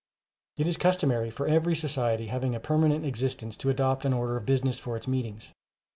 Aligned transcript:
It 0.57 0.65
is 0.65 0.77
customary 0.77 1.29
for 1.29 1.47
every 1.47 1.75
society 1.75 2.25
having 2.25 2.55
a 2.55 2.59
permanent 2.59 3.05
existence, 3.05 3.55
to 3.57 3.69
adopt 3.69 4.03
an 4.03 4.13
order 4.13 4.35
of 4.35 4.47
business 4.47 4.79
for 4.79 4.97
its 4.97 5.07
meetings. 5.07 5.53